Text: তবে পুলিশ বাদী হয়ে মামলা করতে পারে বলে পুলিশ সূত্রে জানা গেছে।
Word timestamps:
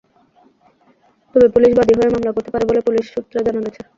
তবে 1.35 1.47
পুলিশ 1.53 1.71
বাদী 1.77 1.93
হয়ে 1.97 2.13
মামলা 2.13 2.31
করতে 2.35 2.49
পারে 2.51 2.65
বলে 2.69 2.81
পুলিশ 2.87 3.05
সূত্রে 3.13 3.39
জানা 3.45 3.59
গেছে। 3.65 3.81